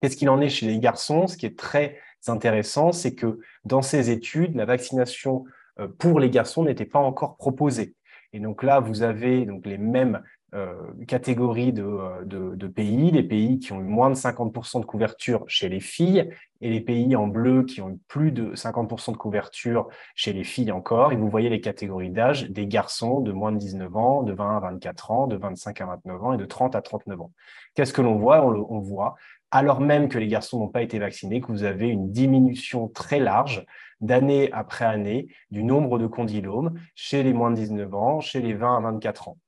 [0.00, 1.26] Qu'est-ce qu'il en est chez les garçons?
[1.26, 5.44] Ce qui est très intéressant, c'est que dans ces études, la vaccination
[5.80, 7.94] euh, pour les garçons n'était pas encore proposée.
[8.32, 10.22] Et donc là, vous avez donc les mêmes
[10.54, 10.74] euh,
[11.08, 15.68] catégories euh, de, pays, les pays qui ont eu moins de 50% de couverture chez
[15.68, 19.88] les filles et les pays en bleu qui ont eu plus de 50% de couverture
[20.14, 21.12] chez les filles encore.
[21.12, 24.56] Et vous voyez les catégories d'âge des garçons de moins de 19 ans, de 20
[24.56, 27.32] à 24 ans, de 25 à 29 ans et de 30 à 39 ans.
[27.74, 28.44] Qu'est-ce que l'on voit?
[28.44, 29.16] On voit
[29.54, 33.20] alors même que les garçons n'ont pas été vaccinés, que vous avez une diminution très
[33.20, 33.64] large
[34.00, 38.52] d'année après année du nombre de condylomes chez les moins de 19 ans, chez les
[38.52, 39.38] 20 à 24 ans.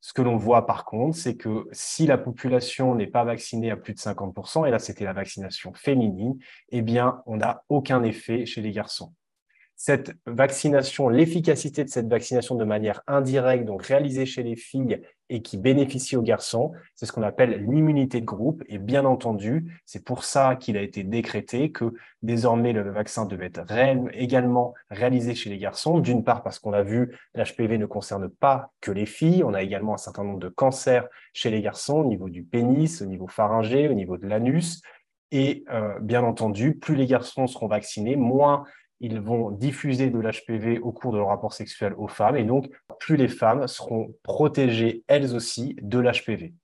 [0.00, 3.78] Ce que l'on voit par contre, c'est que si la population n'est pas vaccinée à
[3.78, 8.44] plus de 50%, et là c'était la vaccination féminine, eh bien on n'a aucun effet
[8.44, 9.14] chez les garçons
[9.82, 15.40] cette vaccination, l'efficacité de cette vaccination de manière indirecte, donc réalisée chez les filles et
[15.40, 18.62] qui bénéficie aux garçons, c'est ce qu'on appelle l'immunité de groupe.
[18.68, 23.46] Et bien entendu, c'est pour ça qu'il a été décrété que désormais le vaccin devait
[23.46, 23.72] être
[24.12, 25.98] également réalisé chez les garçons.
[25.98, 29.42] D'une part parce qu'on a vu, l'HPV ne concerne pas que les filles.
[29.44, 33.00] On a également un certain nombre de cancers chez les garçons au niveau du pénis,
[33.00, 34.82] au niveau pharyngé, au niveau de l'anus.
[35.32, 38.64] Et euh, bien entendu, plus les garçons seront vaccinés, moins
[39.00, 42.70] ils vont diffuser de l'HPV au cours de leur rapport sexuel aux femmes, et donc
[42.98, 46.54] plus les femmes seront protégées elles aussi de l'HPV.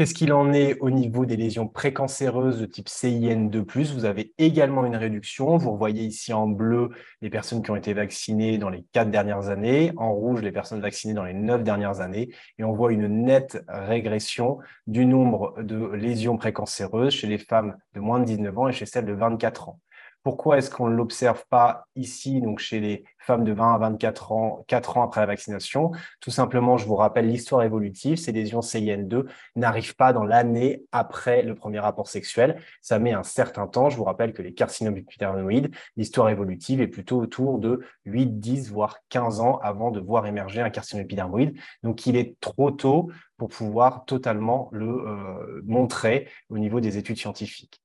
[0.00, 3.92] Qu'est-ce qu'il en est au niveau des lésions précancéreuses de type CIN2+.
[3.92, 5.58] Vous avez également une réduction.
[5.58, 6.88] Vous voyez ici en bleu
[7.20, 10.80] les personnes qui ont été vaccinées dans les quatre dernières années, en rouge les personnes
[10.80, 15.92] vaccinées dans les neuf dernières années, et on voit une nette régression du nombre de
[15.92, 19.68] lésions précancéreuses chez les femmes de moins de 19 ans et chez celles de 24
[19.68, 19.80] ans.
[20.22, 24.32] Pourquoi est-ce qu'on ne l'observe pas ici, donc chez les femmes de 20 à 24
[24.32, 25.92] ans, 4 ans après la vaccination?
[26.20, 29.24] Tout simplement, je vous rappelle l'histoire évolutive, ces lésions CIN2
[29.56, 32.60] n'arrivent pas dans l'année après le premier rapport sexuel.
[32.82, 33.88] Ça met un certain temps.
[33.88, 38.70] Je vous rappelle que les carcinomes épidermoïdes, l'histoire évolutive est plutôt autour de 8, 10,
[38.70, 41.56] voire 15 ans avant de voir émerger un carcinome épidermoïde.
[41.82, 47.16] Donc, il est trop tôt pour pouvoir totalement le euh, montrer au niveau des études
[47.16, 47.80] scientifiques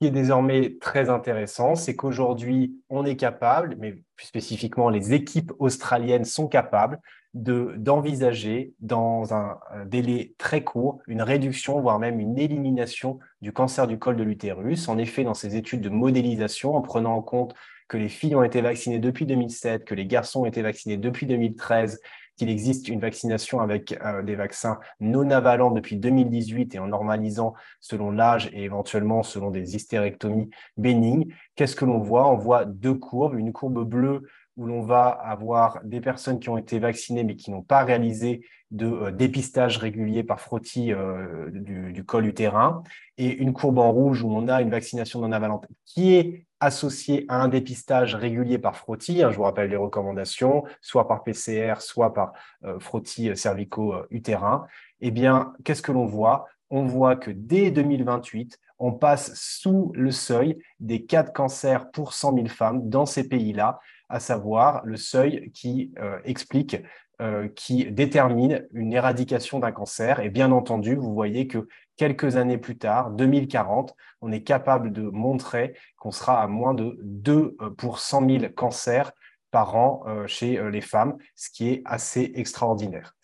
[0.00, 5.52] qui est désormais très intéressant, c'est qu'aujourd'hui, on est capable, mais plus spécifiquement, les équipes
[5.58, 6.98] australiennes sont capables
[7.34, 13.98] d'envisager dans un, délai très court une réduction, voire même une élimination du cancer du
[13.98, 14.88] col de l'utérus.
[14.88, 17.54] En effet, dans ces études de modélisation, en prenant en compte
[17.86, 21.26] que les filles ont été vaccinées depuis 2007, que les garçons ont été vaccinés depuis
[21.26, 22.00] 2013
[22.40, 27.52] qu'il existe une vaccination avec euh, des vaccins non avalants depuis 2018 et en normalisant
[27.80, 30.48] selon l'âge et éventuellement selon des hystérectomies
[30.78, 31.34] bénignes.
[31.54, 32.32] Qu'est-ce que l'on voit?
[32.32, 34.22] On voit deux courbes, une courbe bleue
[34.56, 38.40] où l'on va avoir des personnes qui ont été vaccinées mais qui n'ont pas réalisé
[38.70, 42.82] de euh, dépistage régulier par frottis euh, du, du, col utérin,
[43.18, 47.24] et une courbe en rouge où on a une vaccination non avalante qui est associé
[47.28, 51.74] à un dépistage régulier par frottis, hein, je vous rappelle les recommandations, soit par PCR,
[51.80, 52.32] soit par
[52.64, 54.66] euh, frottis cervico-utérin,
[55.00, 56.46] eh bien, qu'est-ce que l'on voit?
[56.68, 62.12] On voit que dès 2028, on passe sous le seuil des cas de cancer pour
[62.12, 66.76] 100 000 femmes dans ces pays-là, à savoir le seuil qui euh, explique
[67.20, 70.20] euh, qui détermine une éradication d'un cancer.
[70.20, 71.68] Et bien entendu, vous voyez que
[72.00, 76.98] quelques années plus tard, 2040, on est capable de montrer qu'on sera à moins de
[77.02, 79.12] 2 euh, pour 100 000 cancers
[79.50, 83.14] par an euh, chez les femmes, ce qui est assez extraordinaire.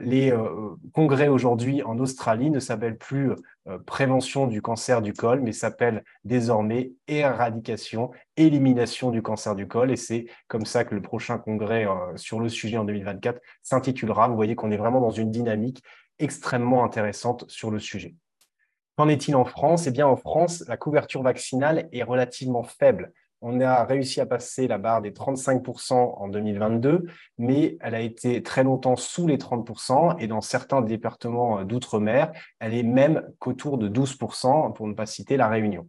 [0.00, 0.32] les
[0.92, 3.32] congrès aujourd'hui en Australie ne s'appellent plus
[3.84, 9.90] prévention du cancer du col, mais s'appellent désormais éradication, élimination du cancer du col.
[9.90, 14.28] Et c'est comme ça que le prochain congrès sur le sujet en 2024 s'intitulera.
[14.28, 15.82] Vous voyez qu'on est vraiment dans une dynamique
[16.18, 18.14] extrêmement intéressante sur le sujet.
[18.96, 19.86] Qu'en est-il en France?
[19.86, 24.66] Eh bien, en France, la couverture vaccinale est relativement faible on a réussi à passer
[24.66, 27.04] la barre des 35% en 2022,
[27.38, 32.74] mais elle a été très longtemps sous les 30% et dans certains départements d'outre-mer, elle
[32.74, 35.86] est même qu'autour de 12%, pour ne pas citer la Réunion.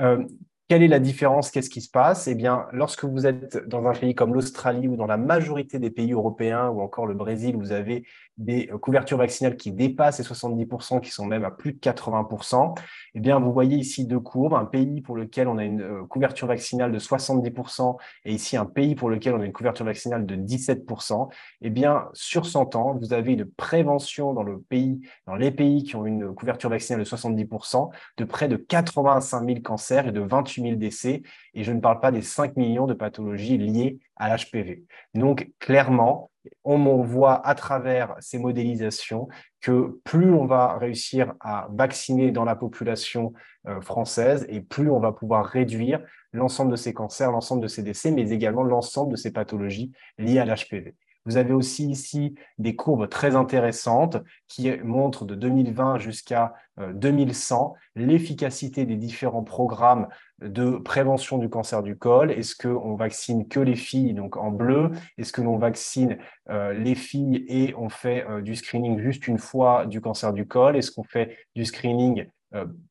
[0.00, 0.24] Euh,
[0.68, 1.52] quelle est la différence?
[1.52, 2.26] Qu'est-ce qui se passe?
[2.26, 5.90] Eh bien, lorsque vous êtes dans un pays comme l'Australie ou dans la majorité des
[5.90, 8.04] pays européens ou encore le Brésil, vous avez
[8.36, 12.76] des euh, couvertures vaccinales qui dépassent les 70%, qui sont même à plus de 80%.
[13.14, 16.04] Eh bien, vous voyez ici deux courbes, un pays pour lequel on a une euh,
[16.04, 20.26] couverture vaccinale de 70% et ici un pays pour lequel on a une couverture vaccinale
[20.26, 21.28] de 17%.
[21.62, 25.84] Eh bien, sur 100 ans, vous avez une prévention dans le pays, dans les pays
[25.84, 30.20] qui ont une couverture vaccinale de 70%, de près de 85 000 cancers et de
[30.20, 31.22] 28 000 décès,
[31.54, 34.84] et je ne parle pas des 5 millions de pathologies liées à l'HPV.
[35.14, 36.30] Donc, clairement,
[36.64, 39.28] on voit à travers ces modélisations
[39.60, 43.32] que plus on va réussir à vacciner dans la population
[43.66, 46.00] euh, française et plus on va pouvoir réduire
[46.32, 50.38] l'ensemble de ces cancers, l'ensemble de ces décès, mais également l'ensemble de ces pathologies liées
[50.38, 50.94] à l'HPV.
[51.26, 54.16] Vous avez aussi ici des courbes très intéressantes
[54.48, 60.08] qui montrent de 2020 jusqu'à 2100 euh, l'efficacité des différents programmes
[60.40, 62.30] de prévention du cancer du col.
[62.30, 64.90] Est-ce qu'on vaccine que les filles, donc en bleu?
[65.18, 66.18] Est-ce que l'on vaccine
[66.50, 70.46] euh, les filles et on fait euh, du screening juste une fois du cancer du
[70.46, 70.76] col?
[70.76, 72.26] Est-ce qu'on fait du screening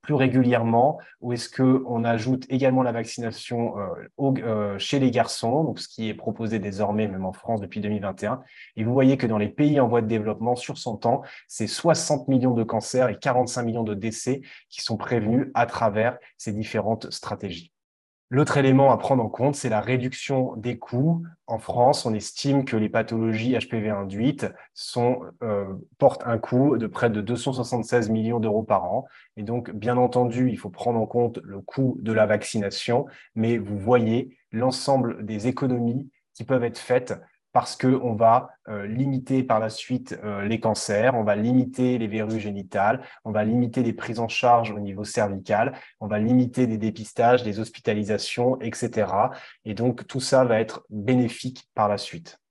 [0.02, 5.80] plus régulièrement ou est-ce qu'on ajoute également la vaccination euh, euh, chez les garçons, donc
[5.80, 8.42] ce qui est proposé désormais même en France depuis 2021.
[8.76, 11.68] Et vous voyez que dans les pays en voie de développement, sur 100 ans, c'est
[11.68, 16.54] 60 millions de cancers et 45 millions de décès qui sont prévenus à travers ces
[16.54, 17.75] différentes stratégies.
[18.32, 21.24] L'autre élément à prendre en compte, c'est la réduction des coûts.
[21.46, 24.48] En France, on estime que les pathologies HPV induites
[24.98, 25.66] euh,
[26.00, 29.06] portent un coût de près de 276 millions d'euros par an.
[29.38, 33.60] Et donc, bien entendu, il faut prendre en compte le coût de la vaccination, mais
[33.60, 37.14] vous voyez l'ensemble des économies qui peuvent être faites
[37.56, 42.08] parce qu'on va euh, limiter par la suite euh, les cancers, on va limiter les
[42.08, 46.68] verrues génitales, on va limiter les prises en charge au niveau cervical, on va limiter
[46.68, 49.08] des dépistages, des hospitalisations, etc.
[49.64, 52.42] Et donc tout ça va être bénéfique par la suite.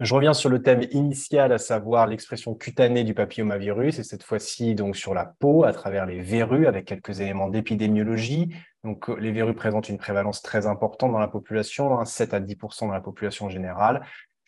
[0.00, 4.74] Je reviens sur le thème initial, à savoir l'expression cutanée du papillomavirus, et cette fois-ci
[4.74, 8.52] donc sur la peau à travers les verrues avec quelques éléments d'épidémiologie.
[8.82, 12.88] Donc les verrues présentent une prévalence très importante dans la population, 7 hein, à 10%
[12.88, 14.02] dans la population générale.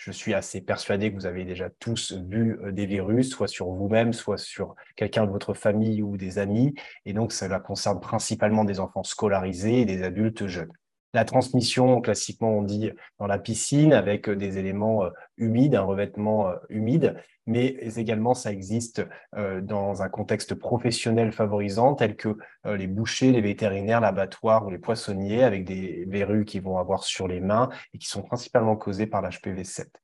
[0.05, 3.69] Je suis assez persuadé que vous avez déjà tous vu euh, des virus, soit sur
[3.71, 6.75] vous-même, soit sur quelqu'un de votre famille ou des amis.
[7.07, 10.73] Et donc, cela concerne principalement des enfants scolarisés et des adultes jeunes.
[11.15, 15.83] La transmission, classiquement, on dit dans la piscine avec euh, des éléments euh, humides, un
[15.83, 23.33] revêtement humide, mais également ça existe dans un contexte professionnel favorisant tel que les bouchers,
[23.33, 27.69] les vétérinaires, l'abattoir ou les poissonniers avec des verrues qui vont avoir sur les mains
[27.93, 30.04] et qui sont principalement causées par l'HPV 7.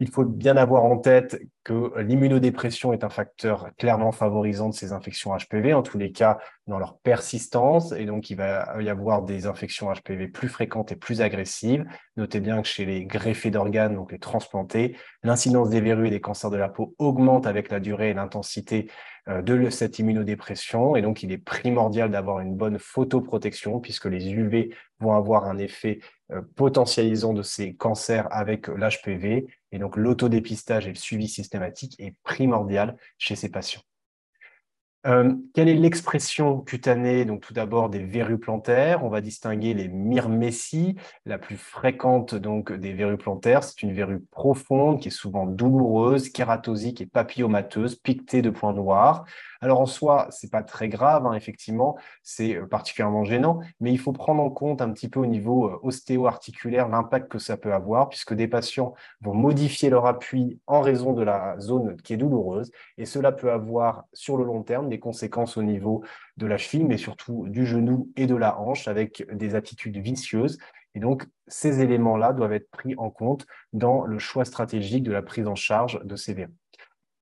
[0.00, 4.92] Il faut bien avoir en tête que l'immunodépression est un facteur clairement favorisant de ces
[4.92, 9.22] infections HPV, en tous les cas dans leur persistance, et donc il va y avoir
[9.22, 11.84] des infections HPV plus fréquentes et plus agressives.
[12.16, 16.20] Notez bien que chez les greffés d'organes, donc les transplantés, l'incidence des verrues et des
[16.20, 18.88] cancers de la peau augmente avec la durée et l'intensité
[19.28, 24.74] de cette immunodépression, et donc il est primordial d'avoir une bonne photoprotection, puisque les UV
[25.00, 26.00] vont avoir un effet
[26.32, 32.14] euh, potentialisant de ces cancers avec l'HPV, et donc l'autodépistage et le suivi systématique est
[32.22, 33.82] primordial chez ces patients.
[35.08, 37.24] Euh, quelle est l'expression cutanée?
[37.24, 39.04] Donc tout d'abord des verrues plantaires.
[39.04, 40.96] On va distinguer les myrmécies.
[41.24, 46.28] La plus fréquente donc des verrues plantaires, c'est une verrue profonde qui est souvent douloureuse,
[46.28, 49.24] kératosique et papillomateuse, piquetée de points noirs.
[49.60, 53.98] Alors en soi, c'est pas très grave, hein, effectivement, c'est euh, particulièrement gênant, mais il
[53.98, 57.72] faut prendre en compte un petit peu au niveau euh, ostéo-articulaire l'impact que ça peut
[57.72, 62.16] avoir, puisque des patients vont modifier leur appui en raison de la zone qui est
[62.16, 66.02] douloureuse, et cela peut avoir sur le long terme des conséquences au niveau
[66.36, 70.58] de la cheville, mais surtout du genou et de la hanche, avec des attitudes vicieuses.
[70.94, 75.22] Et donc, ces éléments-là doivent être pris en compte dans le choix stratégique de la
[75.22, 76.54] prise en charge de ces verrues.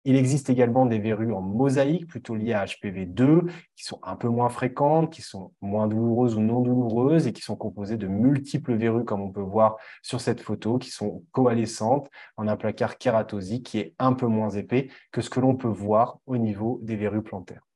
[0.09, 4.29] Il existe également des verrues en mosaïque, plutôt liées à HPV2, qui sont un peu
[4.29, 8.77] moins fréquentes, qui sont moins douloureuses ou non douloureuses et qui sont composées de multiples
[8.77, 13.67] verrues, comme on peut voir sur cette photo, qui sont coalescentes en un placard kératosique
[13.67, 16.95] qui est un peu moins épais que ce que l'on peut voir au niveau des
[16.95, 17.67] verrues plantaires.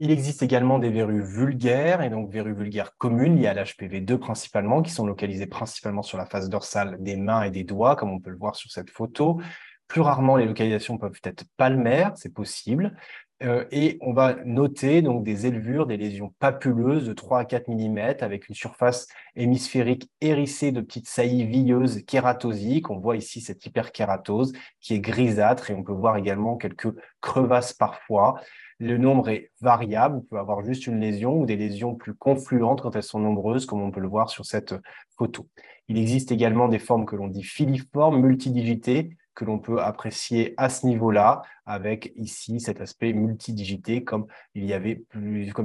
[0.00, 4.82] Il existe également des verrues vulgaires, et donc verrues vulgaires communes liées à l'HPV2 principalement,
[4.82, 8.20] qui sont localisées principalement sur la face dorsale des mains et des doigts, comme on
[8.20, 9.40] peut le voir sur cette photo.
[9.88, 12.96] Plus rarement, les localisations peuvent être palmaires, c'est possible.
[13.42, 17.68] Euh, et on va noter donc des élevures, des lésions papuleuses de 3 à 4
[17.68, 22.90] mm avec une surface hémisphérique hérissée de petites saillies villeuses kératosiques.
[22.90, 27.72] On voit ici cette hyperkératose qui est grisâtre et on peut voir également quelques crevasses
[27.72, 28.40] parfois.
[28.78, 30.16] Le nombre est variable.
[30.16, 33.66] On peut avoir juste une lésion ou des lésions plus confluentes quand elles sont nombreuses,
[33.66, 34.74] comme on peut le voir sur cette
[35.18, 35.48] photo.
[35.88, 40.68] Il existe également des formes que l'on dit filiformes, multidigitées, que l'on peut apprécier à
[40.68, 44.72] ce niveau-là, avec ici cet aspect multidigité, comme y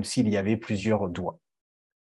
[0.04, 1.40] s'il y avait plusieurs doigts.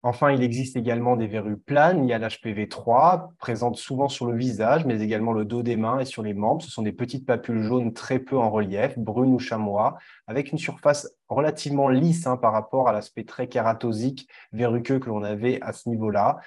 [0.03, 2.05] Enfin, il existe également des verrues planes.
[2.05, 5.99] Il y a l'HPV3, présente souvent sur le visage, mais également le dos des mains
[5.99, 6.61] et sur les membres.
[6.61, 9.97] Ce sont des petites papules jaunes très peu en relief, brunes ou chamois,
[10.28, 15.24] avec une surface relativement lisse hein, par rapport à l'aspect très kératosique, verruqueux que l'on
[15.24, 16.38] avait à ce niveau-là.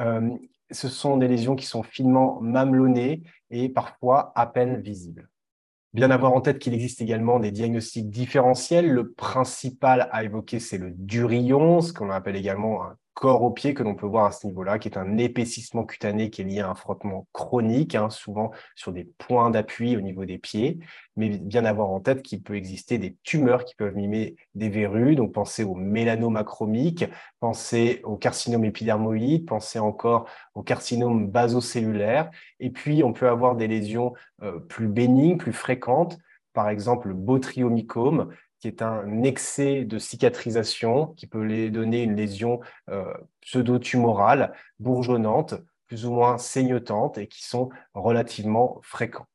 [0.00, 0.30] Euh,
[0.70, 5.28] ce sont des lésions qui sont finement mamelonnées et parfois à peine visibles.
[5.92, 8.90] Bien avoir en tête qu'il existe également des diagnostics différentiels.
[8.90, 12.80] Le principal à évoquer, c'est le durillon, ce qu'on appelle également
[13.14, 16.30] corps au pied que l'on peut voir à ce niveau-là, qui est un épaississement cutané
[16.30, 20.24] qui est lié à un frottement chronique, hein, souvent sur des points d'appui au niveau
[20.24, 20.80] des pieds,
[21.16, 25.14] mais bien avoir en tête qu'il peut exister des tumeurs qui peuvent mimer des verrues,
[25.14, 27.04] donc pensez au mélanome acromique,
[27.38, 33.68] pensez au carcinome épidermoïde, pensez encore au carcinome basocellulaire, et puis on peut avoir des
[33.68, 34.12] lésions
[34.42, 36.18] euh, plus bénignes, plus fréquentes,
[36.52, 38.30] par exemple le botryomycome,
[38.64, 43.12] qui est un excès de cicatrisation qui peut les donner une lésion euh,
[43.42, 45.52] pseudo-tumorale, bourgeonnante,
[45.86, 49.26] plus ou moins saignotante et qui sont relativement fréquents.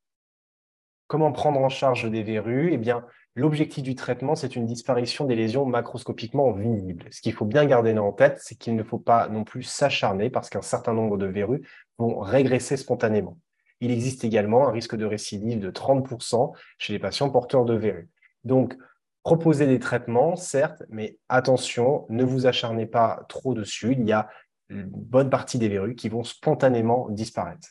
[1.05, 2.71] Comment prendre en charge des verrues?
[2.73, 3.05] Eh bien,
[3.35, 7.05] l'objectif du traitement, c'est une disparition des lésions macroscopiquement visibles.
[7.11, 10.31] Ce qu'il faut bien garder en tête, c'est qu'il ne faut pas non plus s'acharner
[10.31, 11.61] parce qu'un certain nombre de verrues
[11.99, 13.37] vont régresser spontanément.
[13.79, 18.09] Il existe également un risque de récidive de 30% chez les patients porteurs de verrues.
[18.43, 18.75] Donc,
[19.23, 23.93] proposer des traitements, certes, mais attention, ne vous acharnez pas trop dessus.
[23.93, 24.29] Il y a
[24.69, 27.69] une bonne partie des verrues qui vont spontanément disparaître.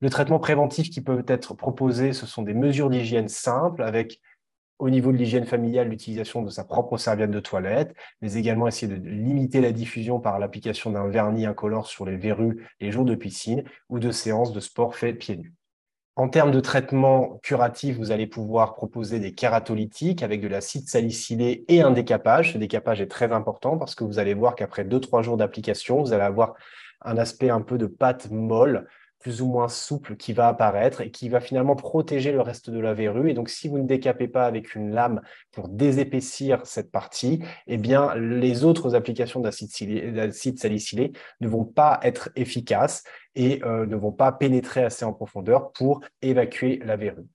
[0.00, 4.20] Le traitement préventif qui peut être proposé, ce sont des mesures d'hygiène simples avec
[4.78, 8.86] au niveau de l'hygiène familiale, l'utilisation de sa propre serviette de toilette, mais également essayer
[8.86, 13.16] de limiter la diffusion par l'application d'un vernis incolore sur les verrues les jours de
[13.16, 15.57] piscine ou de séances de sport faites pieds nus.
[16.18, 21.64] En termes de traitement curatif, vous allez pouvoir proposer des kératolytiques avec de l'acide salicylé
[21.68, 22.54] et un décapage.
[22.54, 26.12] Ce décapage est très important parce que vous allez voir qu'après 2-3 jours d'application, vous
[26.12, 26.56] allez avoir
[27.02, 28.88] un aspect un peu de pâte molle
[29.20, 32.80] plus ou moins souple qui va apparaître et qui va finalement protéger le reste de
[32.80, 33.30] la verrue.
[33.30, 35.20] Et donc, si vous ne décapez pas avec une lame
[35.52, 42.30] pour désépaissir cette partie, eh bien, les autres applications d'acide salicylé ne vont pas être
[42.34, 43.04] efficaces
[43.38, 47.28] et euh, ne vont pas pénétrer assez en profondeur pour évacuer la verrue.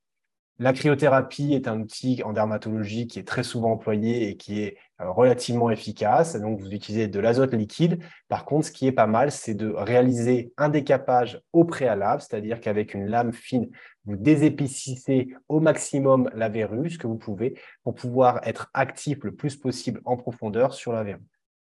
[0.60, 4.78] La cryothérapie est un outil en dermatologie qui est très souvent employé et qui est
[5.02, 6.36] euh, relativement efficace.
[6.36, 8.04] Donc, vous utilisez de l'azote liquide.
[8.28, 12.60] Par contre, ce qui est pas mal, c'est de réaliser un décapage au préalable, c'est-à-dire
[12.60, 13.70] qu'avec une lame fine,
[14.06, 19.34] vous désépaississez au maximum la verrue, ce que vous pouvez, pour pouvoir être actif le
[19.34, 21.33] plus possible en profondeur sur la verrue.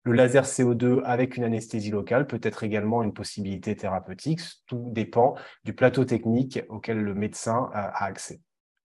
[0.04, 4.40] Le laser CO2 avec une anesthésie locale peut être également une possibilité thérapeutique.
[4.66, 5.34] Tout dépend
[5.64, 8.40] du plateau technique auquel le médecin a accès.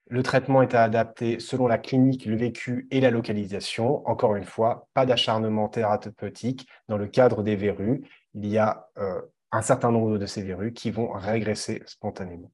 [0.08, 4.08] Le traitement est adapté selon la clinique, le vécu et la localisation.
[4.08, 8.02] Encore une fois, pas d'acharnement thérapeutique dans le cadre des verrues.
[8.34, 12.52] Il y a euh, un certain nombre de ces verrues qui vont régresser spontanément.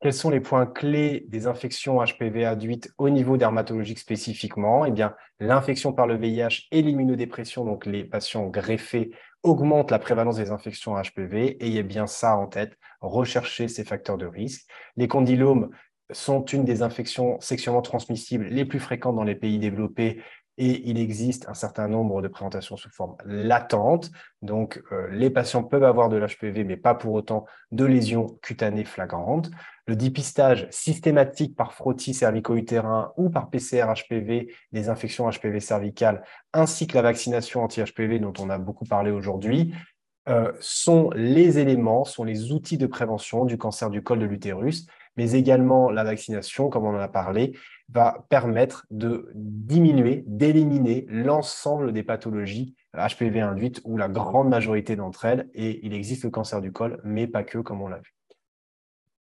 [0.00, 4.86] Quels sont les points clés des infections HPV induites au niveau dermatologique spécifiquement?
[4.86, 9.10] Eh bien, l'infection par le VIH et l'immunodépression, donc les patients greffés,
[9.42, 11.62] augmentent la prévalence des infections HPV.
[11.62, 14.66] Ayez bien ça en tête, recherchez ces facteurs de risque.
[14.96, 15.68] Les condylomes
[16.10, 20.22] sont une des infections sexuellement transmissibles les plus fréquentes dans les pays développés
[20.60, 24.10] et il existe un certain nombre de présentations sous forme latente.
[24.42, 28.84] Donc, euh, les patients peuvent avoir de l'HPV, mais pas pour autant de lésions cutanées
[28.84, 29.50] flagrantes.
[29.86, 36.94] Le dépistage systématique par frottis cervico-utérin ou par PCR-HPV des infections HPV cervicales, ainsi que
[36.94, 39.72] la vaccination anti-HPV dont on a beaucoup parlé aujourd'hui,
[40.28, 44.86] euh, sont les éléments, sont les outils de prévention du cancer du col de l'utérus
[45.20, 47.54] mais également la vaccination, comme on en a parlé,
[47.90, 55.26] va permettre de diminuer, d'éliminer l'ensemble des pathologies HPV induites ou la grande majorité d'entre
[55.26, 55.50] elles.
[55.52, 58.14] Et il existe le cancer du col, mais pas que, comme on l'a vu.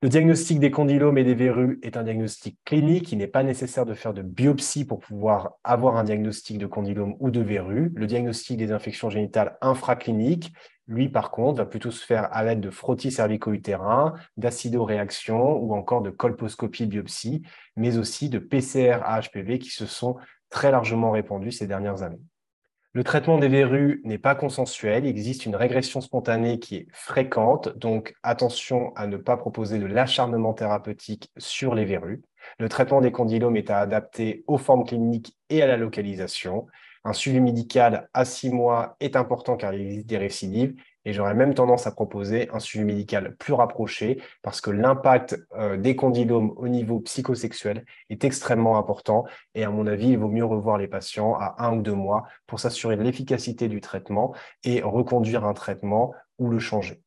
[0.03, 3.12] Le diagnostic des condylomes et des verrues est un diagnostic clinique.
[3.12, 7.14] Il n'est pas nécessaire de faire de biopsie pour pouvoir avoir un diagnostic de condylome
[7.20, 7.92] ou de verrue.
[7.94, 10.53] Le diagnostic des infections génitales infracliniques,
[10.88, 16.03] lui, par contre, va plutôt se faire à l'aide de frottis cervico-utérin, d'acidoréaction ou encore
[16.03, 17.42] de colposcopie biopsie,
[17.76, 20.16] mais aussi de PCR à HPV qui se sont
[20.50, 22.18] très largement répandus ces dernières années.
[22.95, 25.07] Le traitement des verrues n'est pas consensuel.
[25.07, 29.86] Il existe une régression spontanée qui est fréquente, donc attention à ne pas proposer de
[29.86, 32.20] l'acharnement thérapeutique sur les verrues.
[32.59, 36.66] Le traitement des condylomes est à adapter aux formes cliniques et à la localisation.
[37.05, 40.74] Un suivi médical à six mois est important car il existe des récidives
[41.05, 45.76] et j'aurais même tendance à proposer un suivi médical plus rapproché parce que l'impact euh,
[45.76, 49.24] des condylomes au niveau psychosexuel est extrêmement important.
[49.55, 52.24] Et à mon avis, il vaut mieux revoir les patients à un ou deux mois
[52.46, 54.34] pour s'assurer de l'efficacité du traitement
[54.64, 57.03] et reconduire un traitement ou le changer.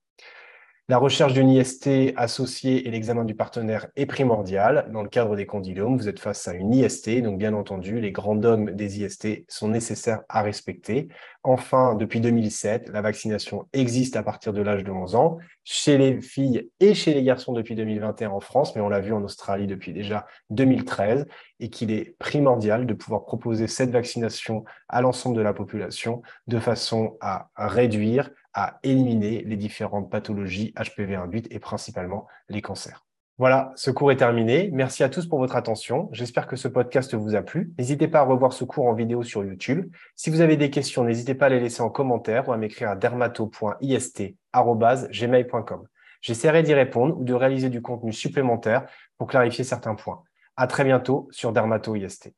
[0.87, 4.87] La recherche d'une IST associée et l'examen du partenaire est primordial.
[4.93, 8.11] Dans le cadre des condylomes, vous êtes face à une IST, donc bien entendu, les
[8.11, 11.07] grands dogmes des IST sont nécessaires à respecter.
[11.41, 16.21] Enfin, depuis 2007, la vaccination existe à partir de l'âge de 11 ans, chez les
[16.21, 19.65] filles et chez les garçons depuis 2021 en France, mais on l'a vu en Australie
[19.65, 21.25] depuis déjà 2013,
[21.61, 26.59] et qu'il est primordial de pouvoir proposer cette vaccination à l'ensemble de la population de
[26.59, 33.05] façon à réduire à éliminer les différentes pathologies HPV induites et principalement les cancers.
[33.37, 34.69] Voilà, ce cours est terminé.
[34.71, 36.07] Merci à tous pour votre attention.
[36.13, 37.73] J'espère que ce podcast vous a plu.
[37.77, 39.93] N'hésitez pas à revoir ce cours en vidéo sur YouTube.
[40.15, 42.91] Si vous avez des questions, n'hésitez pas à les laisser en commentaire ou à m'écrire
[42.91, 45.87] à dermato.ist.gmail.com.
[46.21, 48.85] J'essaierai d'y répondre ou de réaliser du contenu supplémentaire
[49.17, 50.23] pour clarifier certains points.
[50.55, 52.31] À très bientôt sur Dermato IST.